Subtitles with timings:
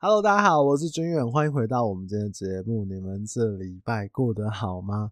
[0.00, 2.84] Hello，大家好，我是军远，欢迎回到我们今天的节目。
[2.84, 5.10] 你们这礼拜过得好吗？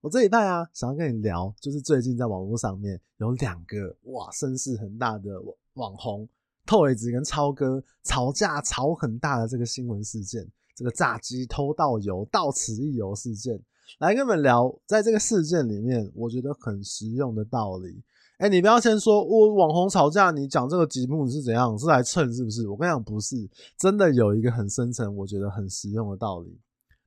[0.00, 6.28] 我这礼拜啊，想要跟你聊，就是最近在网络上面有两个哇声势很大的网红
[6.64, 13.60] 透磊子跟超哥吵架吵很大的这个新闻事件，这个炸鸡偷盗油到此一游事件，
[13.98, 18.00] 来跟你们聊，在这个事件里面，我觉得很实用的道理。
[18.38, 21.76] 哎、你不要先说我网红吵架，你讲这个节目是怎样？
[21.76, 22.68] 是来蹭是不是？
[22.68, 23.36] 我跟你讲，不是，
[23.76, 26.56] 真的有一个很深层，我觉得很实用的道理。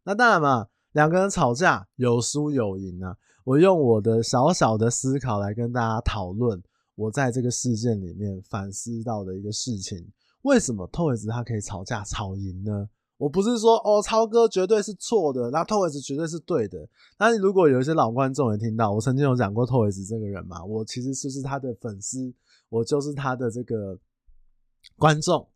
[0.04, 3.16] 那当然嘛，两个人吵架有输有赢啊。
[3.46, 6.62] 我用我的小小的思考来跟大家讨论，
[6.96, 10.06] 我在这个事件里面反思到的一个事情：
[10.42, 12.90] 为什么 Toys 他可以吵架吵赢呢？
[13.22, 16.90] 我不是说哦，超哥绝对是错的，那 Toys 绝对是对的。
[17.20, 22.34] 但是如果有一些老观众也听到，我曾经有讲过 Toys 这个人嘛，我其实就是他的粉丝，
[22.70, 23.96] 我就是他的这个
[24.98, 25.48] 观众。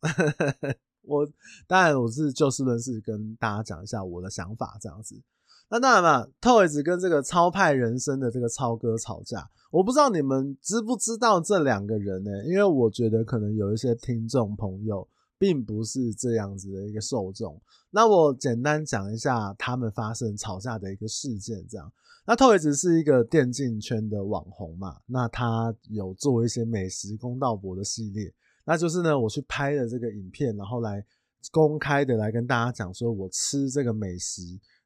[1.02, 1.28] 我
[1.66, 5.20] 当然我是就事论事跟大家讲一下我的想法这样子。
[5.68, 12.30] 那当然嘛，Toys 跟这个超派人生的这个超哥吵架，我不知道你们知不知道这两个人呢？
[12.46, 15.08] 因为我觉得可能有一些听众朋友。
[15.46, 17.62] 并不是这样子的一个受众。
[17.92, 21.64] 那我简单讲一下他们发生吵架的一个事件。
[21.70, 21.94] 这样，
[22.26, 28.34] 那 Toyz 是一个电竞圈的网红嘛，那他有做一些美食公道博的系列，
[28.66, 31.06] 那就是呢，我去拍了这个影片，然后来
[31.52, 34.42] 公开的来跟大家讲说我吃这个美食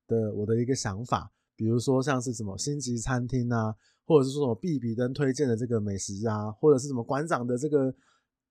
[0.08, 3.74] 的我的一个想法，比如说像是什么星级餐厅啊，
[4.06, 7.96] 或者是说什么必比登推荐的这个美食啊，或者是什么馆长的这个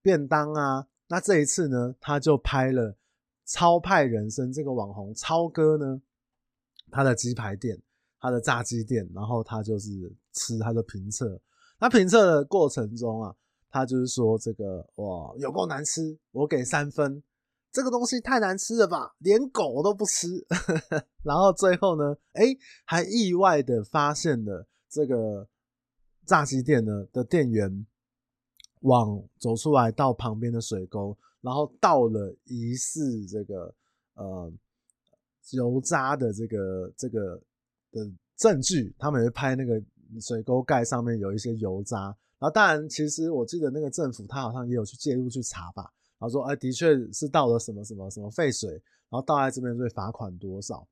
[0.01, 0.87] 便当啊。
[1.09, 2.95] 那这一次呢，他就拍了
[3.47, 6.03] 超派人生这个网红超哥呢，
[6.91, 7.81] 他的鸡排店，
[8.21, 9.89] 他的炸鸡店，然后他就是
[10.35, 11.41] 吃，他的评测。
[11.79, 13.35] 那评测的过程中啊，
[13.71, 17.23] 他就是说这个哇，有够难吃，我给三分，
[17.73, 20.47] 这个东西太难吃了吧，连狗都不吃。
[21.25, 25.49] 然后最后呢，哎，还意外的发现了这个
[26.27, 27.87] 炸鸡店呢的店员。
[28.83, 33.75] 往走出来，到旁边的水沟，然后倒了疑似这个
[34.15, 34.53] 呃
[35.53, 37.41] 油渣的这个这个
[37.91, 38.95] 的证据。
[38.99, 39.83] 他们会拍那个
[40.21, 42.07] 水沟盖上面有一些油渣，
[42.39, 45.83] 然后当然，其实我记得那个政府他好像也有去介入去查吧，
[46.19, 50.87] 然后说哎，的确是倒了什么什么什么废水，然后倒在这边就会罚款多少。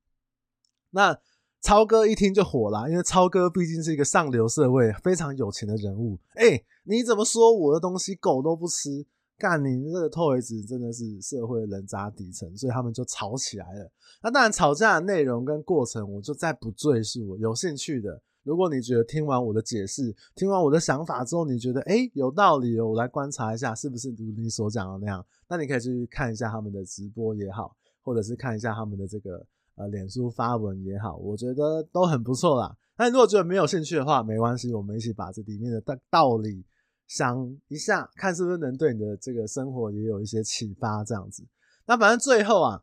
[0.90, 1.18] 那
[1.66, 6.16] 超哥一听就火了，因为超哥毕竟是一个上流社会非常有钱的人物。
[6.36, 9.04] 哎，你怎么说我的东西狗都不吃？
[9.36, 13.90] 干你这个透 o 子真的是社会人渣底层，所以他们就吵起来了。
[14.22, 17.36] 那当然，吵架的内容跟过程我就再不赘述。
[17.36, 29.44] 有兴趣的，如果你觉得听完我的解释，听完我的想法之后，你觉得哎有道理哦，我来观察一下是不是如你所讲的那样，那你可以去看一下他们的直播也好，或者是看一下他们的这个。
[29.76, 32.76] 呃，脸书发文也好，我觉得都很不错啦。
[32.96, 36.64] 但如果觉得没有兴趣的话，没关系，我们一起把这里面的道道理
[37.06, 41.04] 想一下，看是不是能对你的这个生活也有一些启发。
[41.04, 41.46] 这样子，
[41.86, 42.82] 那反正最后啊，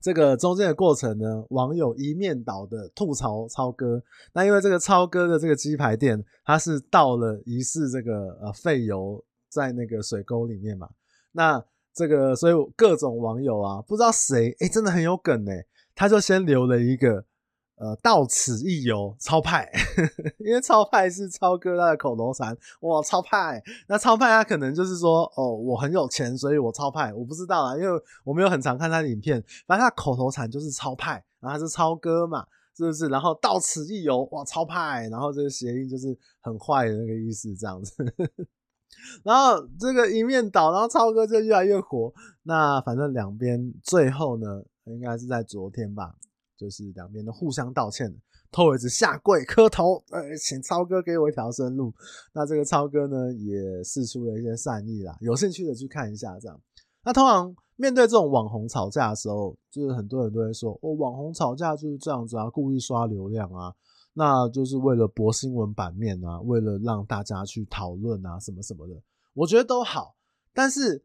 [0.00, 4.00] 这个中间的过程呢，网友一面倒的吐槽超哥。
[4.32, 10.88] 那因为这个超哥的这个鸡排店，他是倒了疑似这个呃废油在那个水沟里面嘛。
[11.32, 11.62] 那
[11.92, 17.24] 这个，所以各种网友啊，不知道谁哎、真的很有梗哎、他就先留了一个，
[17.76, 19.70] 呃，到此一游，超派，
[20.38, 23.62] 因为超派是超哥他的口头禅，哇，超派。
[23.88, 27.12] 那超派他可能就是说，哦，我很有钱，所以我超派。
[27.14, 32.46] 我不知道啊，因为我没有很常看他的影片，反正他口头禅就是超派，然后他是超哥嘛，
[32.76, 33.08] 是不是？
[33.08, 37.94] 然后到此一游，哇，超派，然后这个谐音就是很坏的那个意思，这样子。
[39.24, 42.12] 然后这个一面倒，然后超哥就越来越火。
[42.42, 44.62] 那反正两边最后呢？
[44.84, 46.14] 应该是在昨天吧，
[46.56, 48.14] 就是两边都互相道歉
[48.50, 51.92] ，Toyz 下跪磕头，呃，请超哥给我一条生路。
[52.32, 56.38] 那这个超哥呢，也试出了一些善意啦，有兴趣的去看一下。
[56.40, 56.60] 这样，
[57.04, 63.72] 那通常面对这种网红吵架的时候，就是很多人都会说，哦，网红吵架就是这样子啊，故意刷流量啊，
[64.14, 68.94] 那就是为了博新闻版面啊，为了让大家去讨论啊，什么什么的，
[69.34, 70.16] 我觉得都好，
[70.52, 71.04] 但是。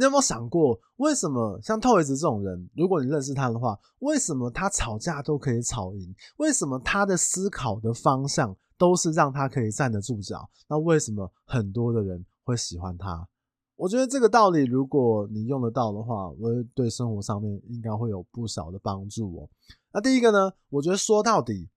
[0.00, 6.14] 你有没有想过，为什么像 Toyz 这种人，如果你认识他的话，为什么他吵架都可以吵赢？
[6.38, 10.48] 为什么他的思考的方向都是让他可以站得住脚？
[10.70, 13.28] 那为什么很多的人会喜欢他？
[13.76, 19.50] 我觉得这个道理，如果你用得到的话，我对生活上面应该会有不少的帮助哦。
[19.92, 21.68] 那第一个呢，我觉得说到底，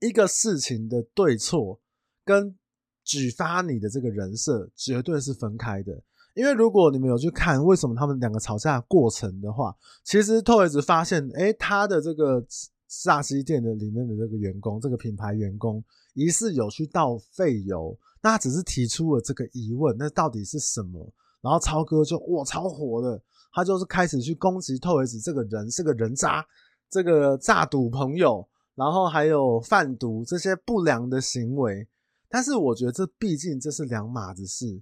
[0.00, 1.80] 一个事情的对错
[2.22, 2.54] 跟
[3.02, 6.02] 举发你的这个人设绝对是分开的。
[6.38, 9.74] 因为如果你们有去看为什么他们两个吵架的过程的话，
[10.04, 12.40] 其实 Toys 发现，哎，他的这个
[12.86, 15.82] 炸鸡店的里面的这个员工，这个品牌员工
[16.14, 21.12] 疑似有去倒废油，那他只是提出了这个疑问，那到底是什么？
[21.40, 23.20] 然后超哥就哇超火的，
[23.52, 26.46] 他就是开始去攻击 Toys 这个人是个人渣，
[26.88, 31.88] 这个诈赌朋友，然后还有贩毒这些不良的行为。
[32.28, 34.80] 但是我觉得这毕竟这是两码子事，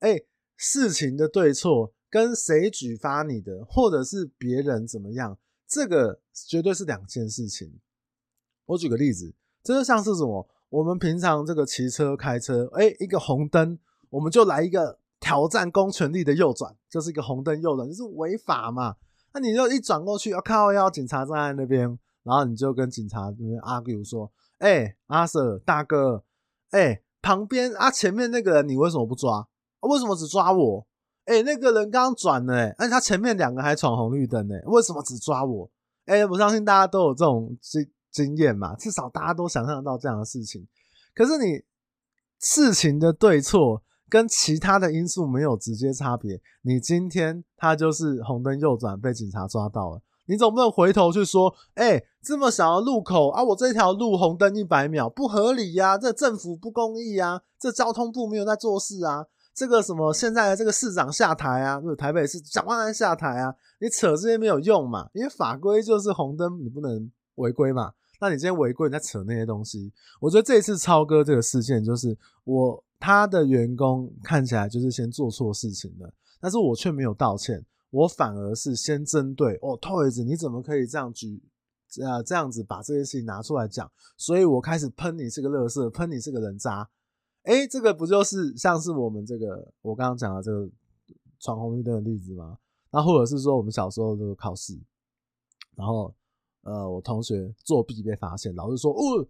[0.00, 0.20] 哎。
[0.56, 5.38] 事情的对错跟谁举发你的，或者是别人怎么样，
[5.68, 7.80] 这个绝对是两件事情。
[8.64, 10.48] 我举个例子，这就像是什么？
[10.68, 13.78] 我们平常这个骑车开车，哎，一个红灯，
[14.10, 18.96] 我们就来一个挑战公权力的右转，就是一个红灯右转，就是违法嘛。
[19.32, 21.82] 那你就一转过去，要靠要警察站在那边，
[22.24, 26.24] 然后你就跟警察那边 argue 说，哎，阿 Sir 大哥，
[26.70, 29.46] 哎，旁边啊前面那个人你为什么不抓？
[29.86, 30.86] 为什么只抓我？
[31.24, 35.68] 哎、那个人刚转呢、而且他前面两个还闯红绿灯呢，为什么只抓我？
[36.04, 40.64] 哎、我相信大家都有这种经经验嘛，至少大家都想象得到这样的事情。
[41.14, 41.64] 可是你
[42.38, 59.26] 事情的对错跟其他的因素没有直接差别，你今天他就是红灯右转被警察抓到了，你总不能回头去说，哎、欸，这么小的路口啊，我这条路红灯一百秒不合理呀、啊，这政府不公义呀、啊，这交通部没有在做事啊。
[59.56, 67.90] 这个什么现在的这个市长下台啊，就是台北市蒋万安下台啊，你扯这些没有用嘛，因为法规就是红灯你不能违规嘛。
[68.20, 69.90] 那你今天违规，你在扯那些东西。
[70.20, 72.14] 我觉得这一次超哥这个事件，就是
[72.44, 81.42] 我他的员工看起来就是先做错事情了，但是我却没有道歉，我反而是先针对哦，Toys 你怎么可以这样举
[82.02, 83.90] 呃这样子把这些事情拿出来讲？
[84.18, 86.86] 所以我开始喷你是个垃圾，喷你是个人渣。
[87.46, 90.68] 哎，这个不就是像是我们这个我刚刚讲的这个
[91.38, 92.58] 闯红绿灯的例子吗？
[92.90, 94.76] 那或者是说我们小时候这个考试，
[95.76, 96.12] 然后
[96.62, 99.26] 呃，我同学作弊被发现，老师说：“哦，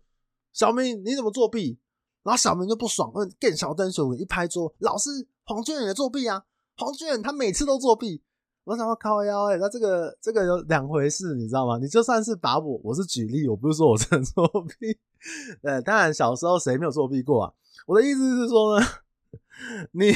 [0.54, 1.78] 小明你怎么作弊？”
[2.24, 5.10] 然后小明就不爽，嗯，更小灯熊一拍桌：“老师，
[5.44, 6.42] 黄俊也作弊啊！
[6.78, 8.22] 黄俊远他每次都作弊。”
[8.64, 11.76] 我想要靠腰哎，那这个这个有两回事，你知道吗？
[11.78, 14.98] 你就算是把我，我是举例，我不是说我真的作弊。
[15.62, 17.52] 呃，当然小时候谁没有作弊过啊？
[17.86, 18.86] 我的意思是说呢，
[19.92, 20.12] 你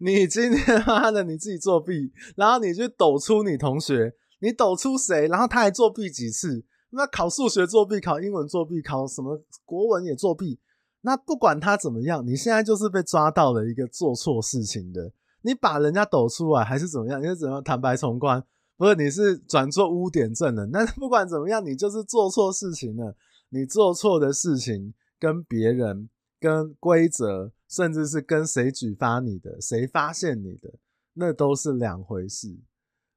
[0.00, 6.64] 你今天妈的你自己作弊，然后你去抖出你同学，你抖出谁，然后他还作弊几次？
[6.90, 10.60] 那考数学作弊，考英文作弊，考什么国文也作弊？
[11.02, 15.12] 那不管他怎么样，你现在就是被抓到了一个做错事情的。
[15.40, 17.20] 你把人家抖出来还是怎么样？
[17.22, 18.44] 你是怎么坦白从宽？
[18.76, 20.68] 不是，你是转做污点证人。
[20.72, 23.16] 那不管怎么样，你就是做错事情了。
[23.48, 26.08] 你做错的事情跟别人。
[26.42, 30.74] 跟规则，甚至是跟谁举发你的，谁发现你的，
[31.14, 32.58] 那都是两回事。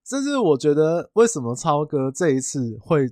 [0.04, 3.12] 这是我觉得为什么超哥这一次会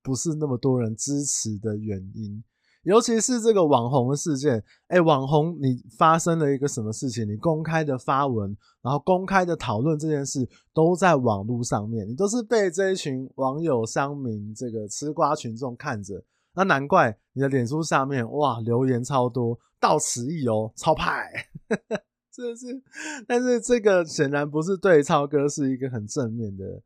[0.00, 2.44] 不是那么多人支持的原因。
[2.84, 16.24] 尤其是这个网红的事件，哎、网红你发生了一个什么事情，你公开的发文，然后公开的讨论这件事，都在网络上面，你都是被这一群网友、乡民、这个吃瓜群众看着。
[16.60, 21.32] 那难怪你的脸书下面哇，留言超多，到此一游，超派，
[22.30, 22.82] 真的是。
[23.26, 26.82] 但是这个显然不是对超哥是一个很正面的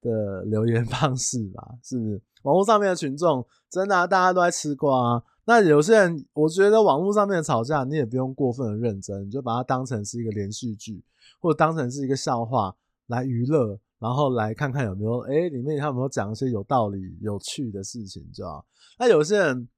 [0.00, 1.66] 的留言方式吧？
[1.82, 2.22] 是不是？
[2.44, 5.20] 网络上面的群众真的，大家都在吃瓜。
[5.46, 11.02] 那有些人，我觉得网络上面的吵架，你也不用过分的认真，你就把它当成是一个连续剧，
[11.40, 12.76] 或者当成是一个笑话
[13.08, 13.80] 来娱乐。
[13.98, 18.64] 然后来看看有没有，哎，里面他有没有讲一些有道理、有趣的事情，知道。
[18.98, 19.68] 那有些人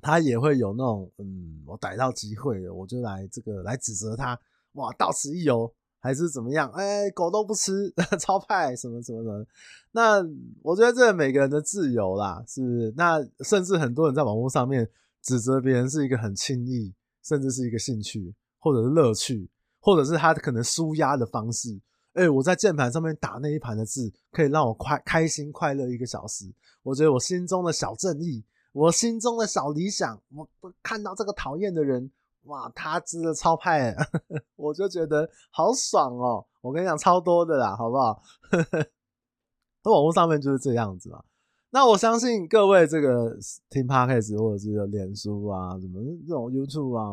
[0.00, 4.38] 他也会有那种，嗯，我逮到机会了，我就来这个来指责他，
[4.74, 6.70] 哇，到此一游还是怎么样？
[6.70, 9.46] 哎，狗都不吃， 超派什么什么的。
[9.90, 10.24] 那
[10.62, 12.94] 我觉得这每个人的自由啦，是不是？
[12.96, 14.88] 那甚至很多人在网络上面
[15.20, 16.94] 指责别人是一个很轻易，
[17.24, 19.48] 甚至是一个兴趣，或者是乐趣，
[19.80, 21.80] 或者是他可能舒压的方式。
[22.14, 26.44] 哎、我在键盘上面打那一盘的字，可以让我快开心快乐一个小时。
[26.82, 30.46] 我觉得我心中的小正义，我心中的小理想，我
[30.82, 32.10] 看到这个讨厌的人，
[32.42, 33.96] 哇，他真的超派，
[34.56, 36.44] 我就觉得好爽哦！
[36.60, 38.22] 我跟你讲，超多的啦，好不好？
[39.84, 41.22] 那网络上面就是这样子嘛。
[41.70, 43.34] 那我相信各位这个
[43.70, 47.08] 听 Podcast 或者是脸书啊，什么这种 YouTube 啊，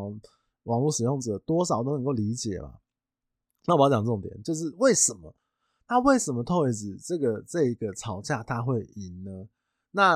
[0.63, 2.73] 网络使用者多少都能够理解嘛。
[3.69, 5.31] 那我要讲重点，就是为什么
[5.85, 9.47] 他为什么 Toys 这个这个吵架他会赢呢？
[9.91, 10.15] 那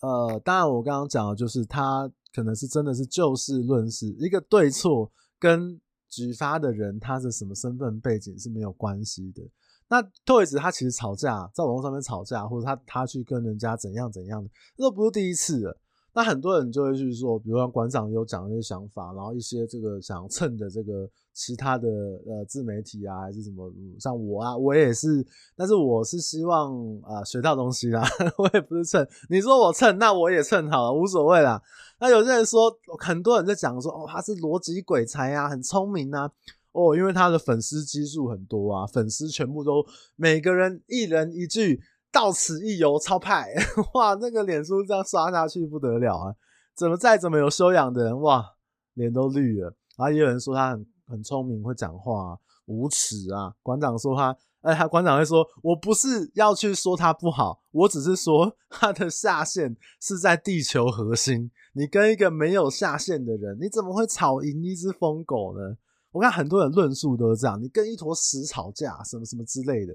[0.00, 9.42] 呃，当然我刚刚讲的就是他可能是真的是就事论事，一个对错跟举发的人他的什么身份背景是没有关系的。
[9.86, 15.78] 那 Toys 他其实吵架，在网络上面吵架，或者他他去跟人家怎样怎样的，这都不是第一次了。
[16.16, 21.88] 那很多人就会去说，比如说馆长有讲一些想法，然后一些这个想蹭的这个其他的
[22.24, 23.68] 呃自媒体啊，还是什么，
[23.98, 28.06] 像我啊，我也是，但是我是希望啊、呃、学到东西啦，
[28.38, 29.04] 我也不是蹭。
[29.28, 31.60] 你说我蹭，那我也蹭好了，无所谓啦。
[31.98, 36.30] 那有些人说，很多人在讲说，哦，他是逻辑鬼才啊，很聪明啊，
[36.70, 41.82] 哦，因为他的粉丝基数很多啊，粉丝全部都每个人一人一句。
[42.14, 43.52] 到此一游，超派
[43.94, 44.14] 哇！
[44.14, 46.32] 那个脸书这样刷下去不得了啊！
[46.76, 48.54] 怎么再怎么有修养的人哇，
[48.94, 49.74] 脸都绿了。
[49.96, 53.52] 然后也有人说他很很聪明，会讲话啊，无耻啊！
[53.64, 61.50] 馆长说他，哎，他馆长会说，我不是要去说他不好，我只是说他的下限是在地球核心。
[61.72, 65.76] 你跟一个没有下限的人，你怎么会吵赢一只疯狗呢？
[66.12, 69.92] 我看很多人论述都是这样，你跟一坨屎吵架，什么什么之类的。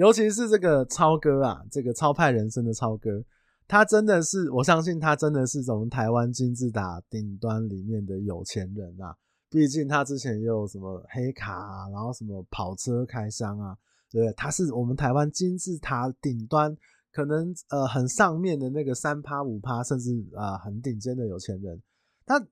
[0.00, 3.22] 尤其是这个超哥啊，这个超派人生的超哥，
[3.68, 9.14] 他真的是，我相信他真的是从台湾金字塔顶端里面的有钱人啊。
[9.50, 13.76] 毕竟他之前也有什么黑卡啊，然后什么跑车开箱啊，
[14.10, 14.32] 对不对？
[14.32, 16.74] 他是我们台湾金字塔顶端，
[17.12, 21.78] 可能呃很上面的那个三趴五趴，甚至啊、呃、很顶尖的有钱人。
[22.24, 22.42] 他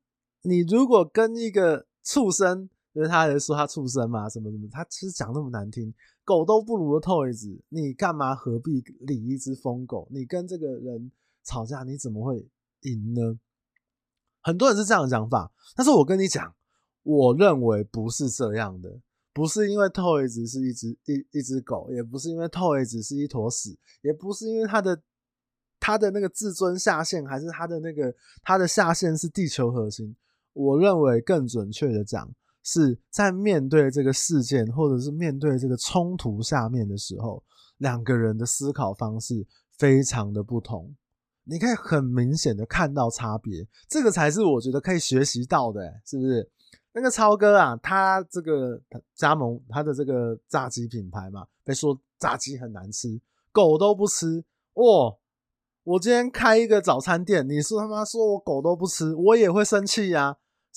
[0.42, 5.94] 你如果跟一个畜生，因为他还说他畜生嘛，什么什么，他其实讲那么难听。
[6.24, 10.08] 狗都不如的 Toyz，你干嘛何必理一只疯狗？
[10.10, 11.12] 你跟这个人
[11.44, 12.44] 吵架，你怎么会
[12.80, 13.38] 赢呢？
[14.40, 16.52] 很多人是这样的讲法，但是我跟你讲，
[17.04, 18.98] 我认为不是这样的，
[19.32, 25.00] 不是因为 Toyz 是一只一一只狗，也不是因为 Toyz 是一坨屎，也不是因为他的
[25.78, 28.12] 他的那个自尊下限，还是他的那个
[28.42, 30.16] 他的下限是地球核心。
[30.52, 32.28] 我认为更准确的讲。
[32.70, 37.42] 是在面对这个事件，或者是面对这个冲突下面的时候，
[37.78, 39.46] 两个人的思考方式
[39.78, 40.94] 非常的不同，
[41.44, 46.50] 你可以很明显的看到差别，这个才是我觉得可以学习到的，是不是？
[46.92, 48.78] 那个超哥啊，他这个
[49.14, 53.18] 加盟他的这个炸鸡品牌嘛，被说炸鸡很难吃，
[53.50, 54.44] 狗都不吃
[54.74, 55.16] 哦。
[55.84, 60.36] 我今天开一个早餐店，你说他妈说我狗都不吃，我也会生气呀。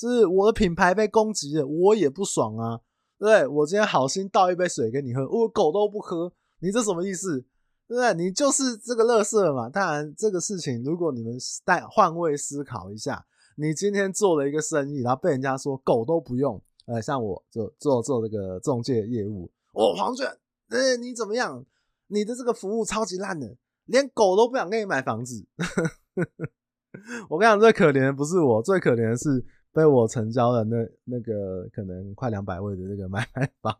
[0.09, 2.79] 是我的品牌被攻击了，我也不爽啊！
[3.19, 7.39] 对，我今天好心倒一杯水给你喝，我狗都不喝，你这什么意思？
[7.87, 8.13] 对不对？
[8.15, 9.69] 你就是这个乐色嘛！
[9.69, 13.23] 当然，这个事情如果你们带换位思考一下，
[13.57, 20.25] 你今天做了一个生意，然后被人家说狗都不用，呃，像我做做做这个中介业务，哦，黄卷，
[20.69, 21.63] 哎，你怎么样？
[22.07, 23.55] 你的这个服务超级烂的，
[23.85, 25.45] 连狗都不想给你买房子。
[27.29, 29.45] 我跟你讲，最可怜的不是我，最可怜的是。
[29.73, 33.75] 被我成交的那那个可能快两百位的这个 买卖方，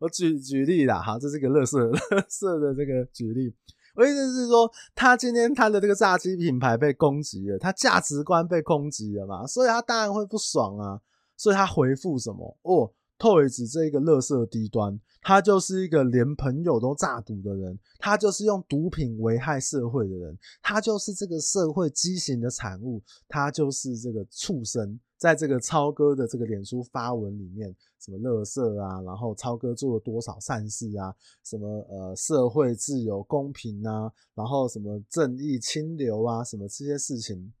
[0.00, 3.54] 我举举例啦，哈，这是个乐色乐色的这个举例。
[3.94, 11.00] 我意思是说，他今天他的这个炸鸡品牌被攻击了，他价值观被攻击了嘛，所以他当然会不爽啊。
[11.38, 12.56] 所以他回复什么？
[12.62, 15.00] 哦 Toys 这一个乐色低端。
[15.22, 25.00] 他就是一个连朋友都诈赌的人，他就是用毒品危害社会的人，他就是这个社会畸形的产物，他就是这个畜生。
[25.16, 37.52] 在这个超哥的这个脸书发文里面，什么垃圾啊，然后超哥做了多少善事啊，什么呃社会自由公平啊，然后什么正义清流啊，什么这些事情，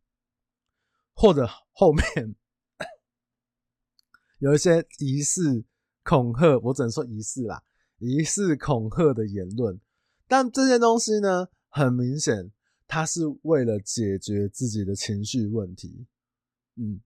[1.14, 2.36] 或者后面
[4.38, 5.64] 有一些疑似。
[6.08, 7.64] 恐吓，我只能说疑似啦，
[7.98, 9.80] 疑似恐吓的言论。
[10.28, 12.52] 但这些东西呢，很明显，
[12.86, 16.06] 他是为了解决自己的情绪问题。
[16.76, 17.00] 嗯，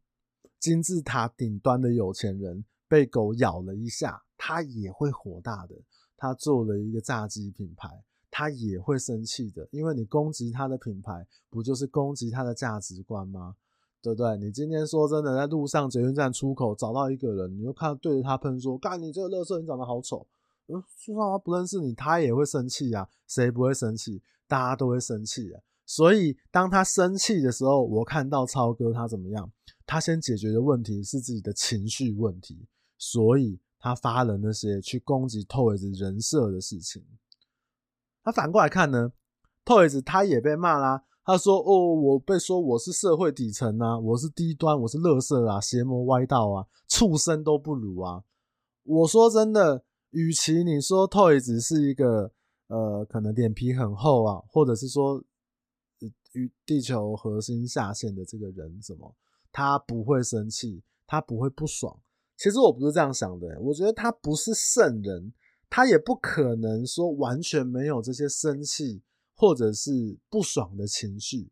[0.59, 5.75] 金字塔顶端的有钱人被狗咬了一下，他也会火大的。
[6.15, 7.89] 他做了一个炸鸡品牌，
[8.31, 13.57] 他也会生气的，因为你攻击他的品牌，不就是攻击他的价值观吗？
[14.03, 14.37] 对不对？
[14.39, 20.27] 你今天说真的，在路上捷运站出口找到一个人，你就看对着他喷说：“干你这个垃圾，你长得好丑。”，
[20.67, 20.81] 就
[21.15, 23.09] 算他不认识你，他也会生气呀。
[23.27, 24.23] 谁不会生气？
[24.47, 25.61] 大家都会生气啊。
[25.85, 29.51] 所以当他生气的时候，我看到超哥他怎么样？
[29.85, 32.67] 他先解决的问题是自己的情绪问题，
[32.97, 37.05] 所以他发了那些去攻击 Toys 人设的事情。
[38.23, 39.13] 他反过来看呢
[39.65, 41.05] ？Toys 他也被骂啦。
[41.25, 48.25] 他说：“哦，我被说我是社会底层啊，我是低端，我是乐色啊，邪魔歪道啊，畜生都不如啊。”
[48.85, 52.33] 我说真的，与其你说 Toyz 是一个
[52.69, 55.23] 呃，可能脸皮很厚啊，或者是说
[56.33, 59.15] 与地球核心下线的这个人，什么
[59.53, 61.97] 他不会生气，他不会不爽。
[62.37, 65.33] 其实我不是这样想的，我觉得他不是圣人，
[65.69, 69.03] 他也不可能说完全没有这些生气
[69.41, 71.49] 或者是不爽的情绪。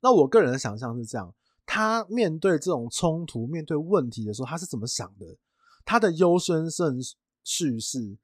[0.00, 1.32] 那我个人的想象是这样，
[1.64, 5.38] 他面对这种冲突、面对问题的时候，他是怎么想的？
[5.84, 6.98] 他的优先顺
[7.44, 8.16] 序是：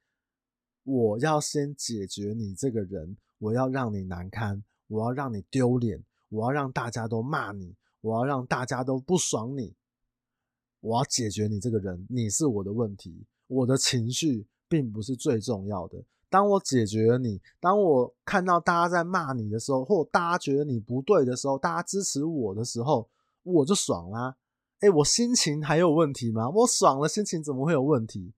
[0.83, 9.73] 我要先解决你这个人，我要让你难堪，我要让你丢脸，我要让大家都骂你，我要让大家都不爽你。
[10.81, 16.03] 我要解决你这个人，你是我的问题，我的情绪并不是最重要的。
[16.31, 23.09] 当我解决了你，当我看到大家在骂你的时候，或大家觉得你不对的时候，大家支持我的时候，
[23.43, 24.37] 我就爽啦。
[24.79, 26.49] 哎，我心情还有问题吗？
[26.49, 28.33] 我爽了，心情怎么会有问题？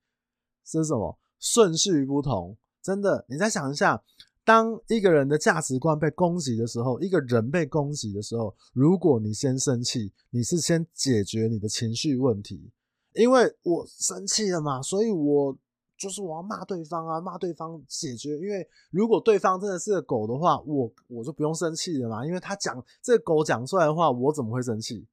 [0.65, 1.17] 是什么？
[1.39, 4.03] 顺序不同，真的，你再想一下。
[4.45, 12.69] 当一个人的价值观被攻击的时候，一个人被攻击的时候，如果你先生气，你是先解决你的情绪问题，
[13.13, 15.57] 因为我生气了嘛，所以我
[16.03, 18.37] 就是我要骂对方啊，骂对方解决。
[18.37, 25.07] 因为如果对方真的是狗的话，我我就不用生气了嘛，因为他讲这个狗讲出来的话，我怎么会生气？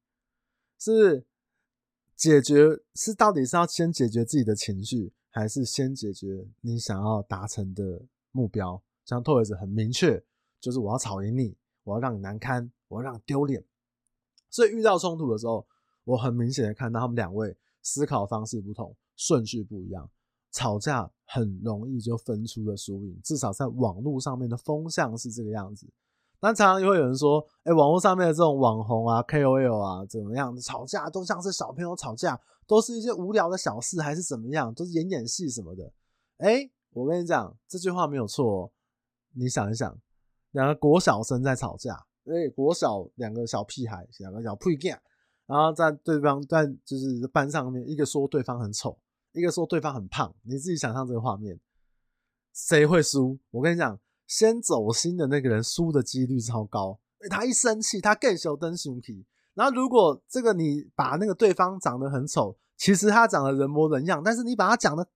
[0.81, 1.25] 是
[2.17, 8.83] 解决是到底是要先解决自己的情绪，还是先解决你想要达成的目标？
[9.05, 10.21] 像 Toys 很明确，
[10.61, 13.65] 就是我要吵赢你，我要让你难堪，我要让你丢脸。
[14.51, 15.65] 所以遇到冲突的时候，
[16.03, 20.11] 我很明显的看到他们两位思考方式不同，顺序不一样，
[20.53, 23.21] 吵架很容易就分出了输赢。
[23.23, 25.87] 至少在网络上面的风向是这个样子。
[26.43, 35.93] 但常常又会有人说：“哎，网络上面的这种网红啊、KOL 啊，怎么样的吵架都像是小朋友吵架，都是一些无聊的小事，还是怎么样，都是演演戏什么的。”
[36.39, 38.71] 哎，我跟你讲，这句话没有错哦。
[39.35, 39.95] 你想一想，
[40.53, 44.99] 两个国小生在吵架，哎，国小两个小屁孩，两个小屁孩，
[45.45, 48.97] 然后在对方在就是班上面，一个说对方很丑，
[49.33, 51.59] 一个说对方很胖，你自己想象这个画面，
[52.53, 53.39] 谁会输？
[53.51, 59.25] 我跟你讲，先走心的那个人输的几率超高，他一生气，他更羞登熊皮。
[59.55, 65.07] 然后如果这个你把那个对方长得很丑，其实他长得人模人样，但是你把他讲的。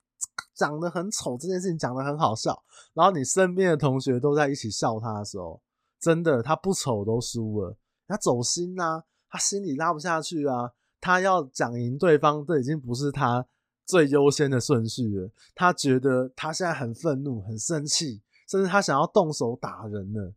[0.55, 2.63] 长得很丑这件事情讲得很好笑，
[2.95, 5.61] 然后你身边的同学都在一起笑他的时候，
[6.01, 13.45] 真的他不丑都输了，他走心啊，他心里拉不下去啊，他要讲赢对方，这已经不是他
[13.87, 15.31] 最优先的顺序了。
[15.55, 20.33] 他觉得他现在很愤怒、很生气，甚至他想要动手打人了，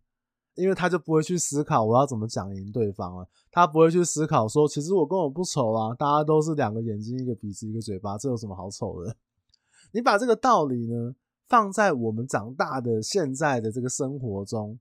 [0.55, 9.15] 因为他就不会去思考我要怎么讲赢对方了，他不会去思考说，其实我根本不丑啊，大家都是两个眼睛、一个鼻子、一个嘴巴，这有什么好丑的？
[9.93, 11.15] 你把这个道理呢，
[11.47, 14.79] 放在我们长大的现在的这个生活中，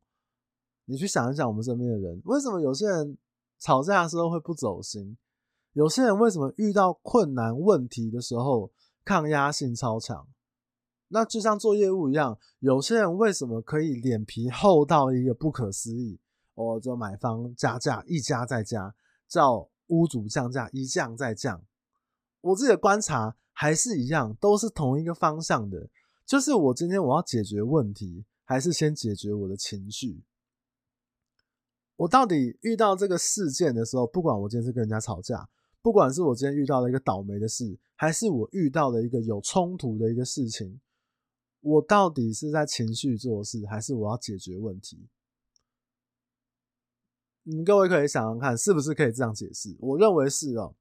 [0.86, 3.16] 你去想一想，我们身边的人为什么有些人
[3.58, 5.16] 吵架的时候会不走心？
[5.76, 8.72] 有些人为什么遇到困难问题的时候
[9.04, 10.26] 抗压性超强？
[11.08, 16.18] 那就像做业务一样，有些人为什么可以脸皮厚到一个不可思议？
[16.54, 18.94] 哦，就买方加价一加再加，
[19.28, 21.62] 叫屋主降价一降再降。
[22.40, 23.36] 我自己的观察。
[23.58, 25.88] 还是一样，都是同一个方向的。
[26.26, 30.22] 就是我今天我要解决问题，还是先解决我的情绪？
[31.96, 35.48] 我到底遇到这个事件的时候，不管我今天是跟人家吵架，
[35.86, 40.80] 不管是我今天遇到了一个倒霉的事，还是我遇到了一个有冲突的一个事情，
[41.60, 45.06] 我到底是在情绪做事，还是我要解决问题？
[47.44, 49.76] 你各位可以想想看，是不是可以这样解释？
[49.78, 50.74] 我认为是哦，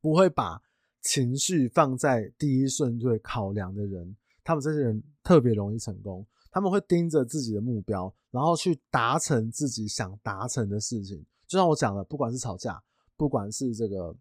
[0.00, 0.62] 不会把。
[1.02, 6.26] 情绪放在第一顺位考量的人，他们这些人特别容易成功。
[6.50, 11.22] 他们会盯着自己的目标，然后去达成自己想达成的事情。
[11.46, 12.82] 就像我讲的，不管是吵架，
[13.16, 14.14] 不管是这个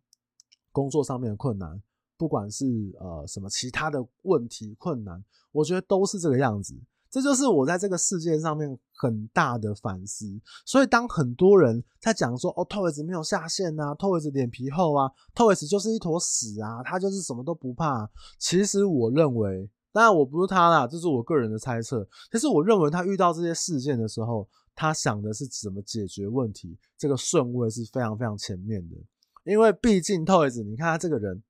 [0.71, 1.81] 工作上面的困难，
[2.17, 2.65] 不管是
[2.99, 6.75] 呃什么其他的问题困难，我觉得都是这个样子。
[7.09, 10.25] 这就是我在这个世界上面很大的反思。
[10.65, 18.09] 所以当很多人在讲说哦，Toys 没有下线啊，Toys 脸皮厚啊，Toys 就是一坨屎啊，他就是什么都不怕。
[18.39, 22.03] 其实我认为，当然我不是他啦，这是我个人的猜测。
[22.31, 28.95] 其实我认为他遇到这些事件的时候，他想的是怎么解决问题，这个顺位是非常非常前面的。
[29.43, 31.43] 因为毕竟 Toys，你看他这个人，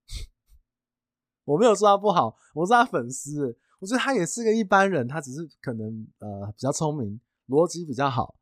[1.46, 3.58] 我没有说他不好，我是他粉丝。
[3.80, 8.36] 我觉得他也是个一般人，他只是可能呃比较聪明，逻辑比较好，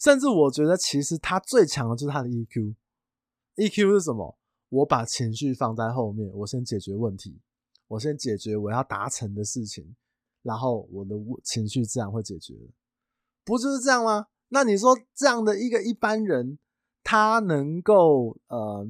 [0.00, 2.74] 甚至我觉得其实他最强的就是他的 EQ。
[3.54, 4.36] EQ 是什么？
[4.70, 7.40] 我把情绪放在后面，我先解决问题，
[7.86, 9.94] 我先解决我要达成的事情，
[10.42, 12.54] 然后我的情绪自然会解决。
[13.48, 14.26] 不就是这样吗？
[14.50, 16.58] 那你说这样的一个一般人，
[17.02, 18.86] 他能够呃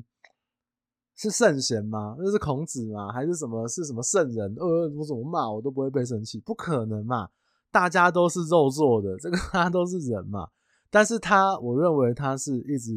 [1.14, 2.16] 是圣贤吗？
[2.18, 3.12] 那是孔子吗？
[3.12, 3.68] 还是什么？
[3.68, 4.52] 是什么圣人？
[4.58, 7.28] 呃，我怎么骂我都不会被生气，不可能嘛！
[7.70, 10.48] 大家都是肉做的，这个大家都是人嘛。
[10.90, 12.92] 但是他，我认为他是一直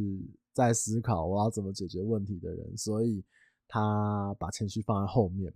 [0.54, 3.24] 在思考我要怎么解决问题的人，所以
[3.68, 5.54] 他把情绪放在后面。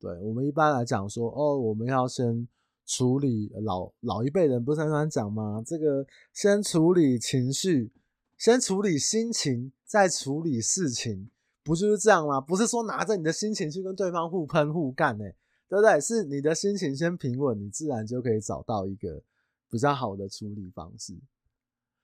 [0.00, 2.48] 对，我们一般来讲说，哦，我们要先
[2.86, 5.62] 处理老老一辈人不是常常讲吗？
[5.64, 7.90] 这个先处理情绪，
[8.36, 11.30] 先处理心情，再处理事情。
[11.62, 12.40] 不就是这样吗？
[12.40, 15.24] 不是说拿着你的心情去跟对方互喷互干呢，
[15.66, 15.98] 对不对？
[15.98, 19.22] 是你的心情先平稳，你自然就可以找到一个
[19.70, 21.16] 比较好的处理方式。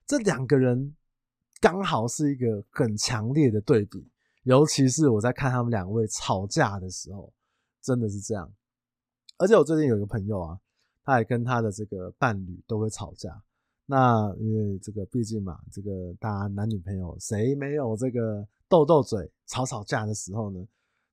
[0.07, 0.97] 这两个人
[1.61, 4.09] 刚好是一个很强烈的对比，
[4.45, 7.31] 尤其是我在看他们两位吵架的时候，
[7.83, 8.51] 真的是这样。
[9.37, 10.59] 而且我最近有一个朋友啊，
[11.11, 13.43] 他也跟他的这个伴侣都会吵架。
[13.87, 18.47] 那因为这个毕竟嘛，这个大家男女朋友谁没有这个？
[18.71, 20.65] 斗斗嘴、吵吵架的时候呢，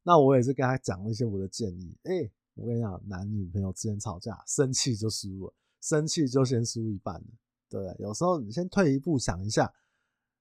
[0.03, 1.97] 那我也是跟他讲了一些我的建议。
[2.03, 7.27] 哎、我跟你讲，男女朋友之间吵架，生气就输了，生气就先输一半了，
[7.67, 7.95] 对不对？
[7.97, 9.73] 有时候你先退一步想一下，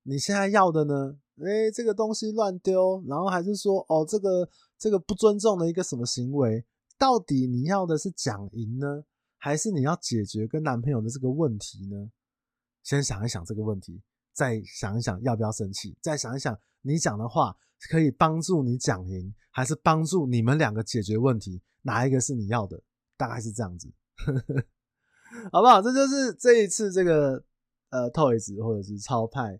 [0.03, 1.19] 你现在要的呢？
[1.38, 4.47] 哎、这个东西乱丢，然后还是说，哦，这个
[4.79, 6.62] 这个不尊重的一个什么行为，
[6.99, 9.05] 到底你要的是讲赢呢，
[9.38, 12.11] 还是你要解决跟男朋友的这个问题呢？
[12.83, 14.01] 先想一想这个问题，
[14.33, 16.59] 再想一想要不要生气，再想一想。
[16.83, 17.57] 你讲的话
[17.90, 21.61] 可以帮助你讲赢，还是帮助你们两个解决问题？
[21.83, 22.81] 哪一个是你要的？
[23.16, 23.92] 大概是这样子，
[25.51, 25.81] 好不好？
[25.81, 27.42] 这就是这一次这个
[27.88, 29.59] 呃，Toys 或者是超派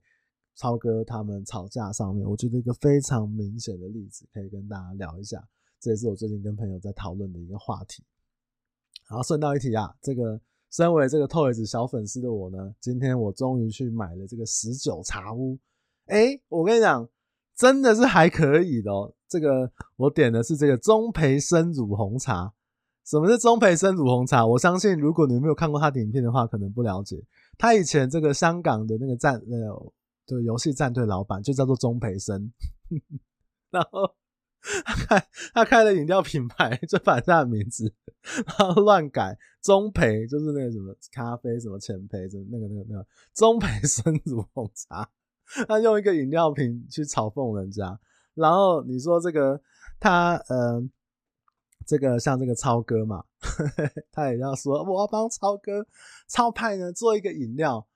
[0.55, 5.43] 超哥他们吵架上面，我觉得一个非常明显的例子，可以跟大家聊一下。
[5.81, 8.05] 这也是我最近跟朋友在讨论的一个话题。
[9.07, 10.41] 好，顺道一提啊，这个
[10.71, 15.59] 身为这个 Toys 小粉丝的我呢，今天我终于去买了这个十九茶屋。
[16.07, 17.09] 哎，我跟你讲。
[17.59, 19.11] 真的是还可以的哦。
[19.27, 22.53] 这个我点的是这个钟培生乳红茶。
[23.07, 24.45] 什么是钟培生乳红茶？
[24.45, 27.19] 我相信如果你没有看过他的影片的话，可能不了解。
[27.57, 29.93] 他以前这个香港的那个战呃
[30.27, 32.53] 这个游戏战队老板就叫做钟培生，
[33.73, 34.03] 然后
[34.85, 37.95] 他开他开了饮料品牌，就把他的名字
[38.59, 45.09] 然后乱改，中培就是那个什么咖啡什么浅焙，什么那个那个那个中培生乳红茶。
[45.69, 47.97] 他用一个饮料瓶去嘲讽人家，
[48.35, 49.63] 然后你说这个
[50.01, 50.83] 他呃，
[51.87, 53.23] 这个像这个超哥嘛，
[54.11, 55.87] 他也要说我要帮超哥
[56.29, 57.87] 超派呢做一个饮料，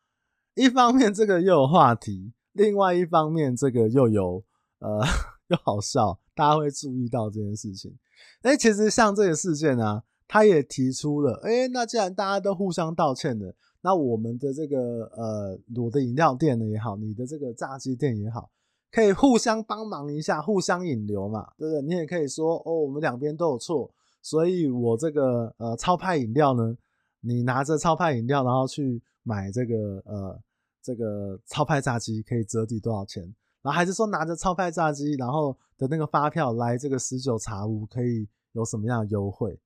[0.54, 4.44] 一方面这个又有话题，另外一方面这个又有
[4.78, 5.04] 呃
[5.48, 7.96] 又好笑，大家会注意到这件事情。
[8.42, 13.54] 哎，其实像这个事件呢、啊，他也提出了，哎，那既然大家都互相道歉了。
[13.82, 18.50] 那我们的这个呃，我的饮料店呢也好，你的这个炸鸡店也好，
[18.92, 21.82] 可以互相帮忙一下，互相引流嘛，对不对？
[21.82, 23.90] 你也可以说哦，我们两边都有错，
[24.20, 26.76] 所以我这个呃超派饮料呢，
[27.20, 30.38] 你拿着超派饮料，然后去买这个呃
[30.82, 33.22] 这个超派炸鸡，可以折抵多少钱？
[33.62, 39.58] 然后还是说拿着超派炸鸡，然后的那个发票来这个十九茶屋，可以有什么样的优惠？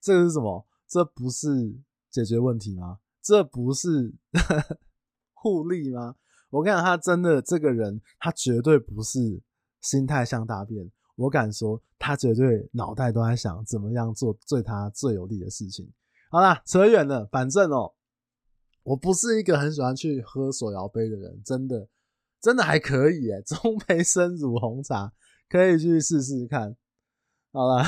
[0.00, 0.66] 这个是什么？
[0.88, 1.78] 这不是
[2.10, 3.00] 解决问题吗？
[3.20, 4.14] 这不是
[5.34, 6.16] 互利吗？
[6.48, 9.42] 我跟你讲，他真的这个人，他绝对不是
[9.82, 10.90] 心态像大便。
[11.16, 15.92] 我敢说，他绝对脑袋都在想怎么样做对他最有利的事情。
[16.30, 17.26] 好啦，扯远了。
[17.26, 17.92] 反正哦，
[18.84, 21.86] 我不是一个很喜欢去喝手摇杯的人，真的，
[22.40, 23.42] 真的还可以诶。
[23.44, 25.12] 中杯生乳红茶
[25.48, 26.76] 可以去试试看。
[27.52, 27.84] 好啦，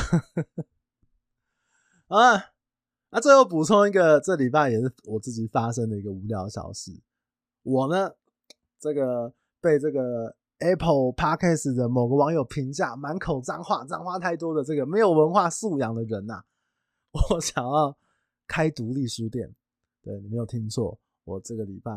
[2.08, 2.52] 好啦。
[3.12, 6.92] 那最后补充一个，这礼拜也是我自己发生的一个无聊小事。
[7.64, 8.14] 我呢，
[8.78, 16.44] 这个被这个 Apple Podcast 的某个网友评价满口脏话，脏话太多的这个没有文化素养的人呐、啊，
[17.30, 17.96] 我想要
[18.46, 19.52] 开独立书店。
[20.00, 21.92] 对，你没有听错，我这个礼拜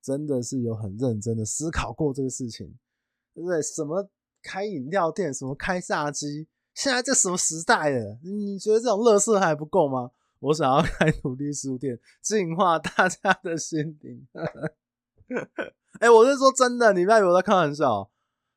[0.00, 2.74] 真的是有很认真的思考过这个事情，
[3.34, 3.60] 对不对？
[3.60, 4.08] 什么
[4.44, 8.18] 开饮料店，什么开炸鸡，现在这什么时代了？
[8.22, 10.10] 你觉得这种乐色还不够吗？
[10.40, 14.26] 我想要开独立书店，净化大家的心灵。
[16.00, 18.10] 哎，我是说真的，你不要以为我在开玩笑。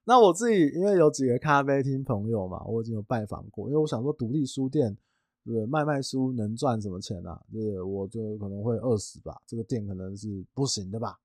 [0.04, 3.70] 那我自己因为有几个咖啡厅朋友嘛，我已经有拜访过。
[3.70, 4.98] 因为我想说，独立书店，
[5.46, 7.42] 对卖卖书能赚什么钱啊？
[7.52, 9.42] 对，我就可能会饿死吧。
[9.46, 11.18] 这个店可能是不行的吧。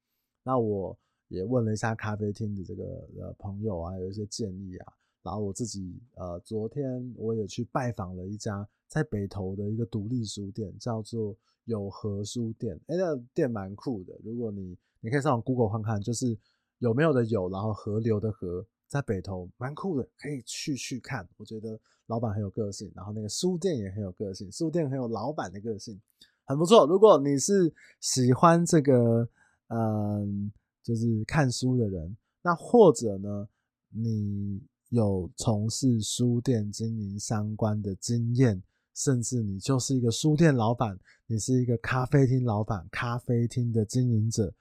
[0.44, 0.96] 那我
[1.32, 2.84] 也问了一下咖啡厅的这个
[3.20, 4.92] 呃朋友啊，有一些建议啊。
[5.22, 8.68] 然后我自己呃，昨天我也去拜访了一家。
[8.88, 14.12] 在北投的一个独立书店叫做有河书店，哎，那店蛮酷的。
[14.22, 16.36] 如果你你可以上网 Google 看看，就是
[16.76, 21.26] 有没有的有，然后河流的河，在北投蛮酷的，可以去去看。
[21.38, 25.98] 我觉得老板很有个性，然后那个书店也很有个性，书店很有老板的个性，
[26.44, 26.86] 很不错。
[26.86, 29.26] 如果你是喜欢这个，
[29.68, 33.48] 嗯，就是看书的人，那或者呢，
[33.90, 38.62] 你有从事书店经营相关的经验，
[38.94, 44.52] 甚至你就是一个书店老板，你是一个咖啡厅老板，咖啡厅的经营者，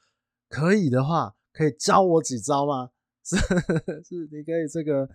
[0.48, 2.92] 可以的话，可以教我几招吗？
[3.24, 3.36] 是
[4.04, 5.08] 是，你可以这个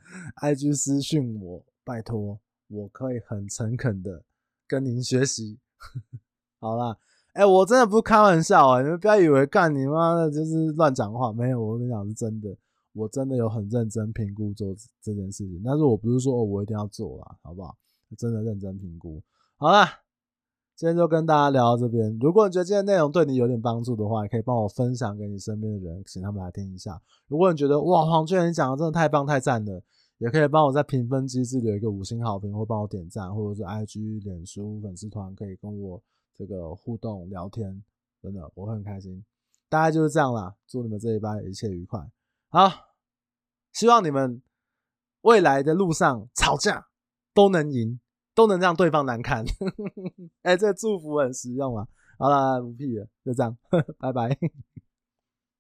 [0.43, 2.39] IG 私信我，拜托，
[2.69, 4.25] 我可以很诚恳的
[4.67, 5.59] 跟您学习。
[6.61, 6.97] 好啦，
[7.37, 12.57] 哎、我真的不是开玩笑啊，你们不要以为干你妈的就是乱讲话，没有，我跟你讲是真的，
[12.95, 17.77] 我真的有很认真评估做这件事情，但是我不是说，我一定要做啦，好不好？
[18.17, 19.23] 真的认真评估。
[19.57, 19.87] 好啦。
[20.79, 22.19] 今天就跟大家聊到这边。
[22.21, 27.01] 如果你觉得今天内容对你有点帮助的话，也可以帮我分享给你身边的人，请他们来听一下。
[27.29, 29.83] 如果你觉得哇，黄俊你讲的真的太棒太赞了，
[30.19, 35.99] 也可以帮我在评分机制留一个五星好评，或帮我点赞，或者是 IG、脸书粉丝团可以跟我
[36.39, 37.83] 这个互动聊天，
[38.23, 39.25] 真的我很开心。
[39.69, 42.01] 大概就是这样啦，祝你们这一班一切愉快。
[42.49, 42.71] 好，
[43.73, 44.43] 希望你们
[45.23, 46.89] 未来的路上吵架
[47.35, 48.01] 都能赢。
[48.37, 49.43] 都能让对方难堪，
[50.45, 51.89] 哎、欸，这祝福很实用啊！
[52.19, 53.57] 好了，不屁了，就这样，
[53.99, 54.29] 拜拜。